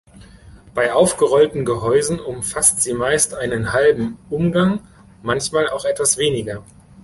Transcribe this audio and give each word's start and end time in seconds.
Bei 0.73 0.93
aufgerollten 0.93 1.63
Gehäusen 1.63 2.19
umfasst 2.19 2.81
sie 2.81 2.95
meist 2.95 3.35
einen 3.35 3.71
halben 3.71 4.17
Umgang, 4.31 4.79
manchmal 5.21 5.69
auch 5.69 5.85
etwas 5.85 6.17
weniger. 6.17 6.63